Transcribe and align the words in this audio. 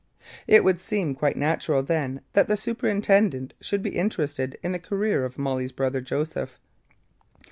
It 0.47 0.63
would 0.63 0.79
seem 0.79 1.13
quite 1.13 1.37
natural, 1.37 1.83
then, 1.83 2.21
that 2.33 2.47
the 2.47 2.57
superintendent 2.57 3.53
should 3.61 3.83
be 3.83 3.91
interested 3.95 4.57
in 4.63 4.71
the 4.71 4.79
career 4.79 5.23
of 5.25 5.37
Molly's 5.37 5.71
brother 5.71 6.01
Joseph. 6.01 6.59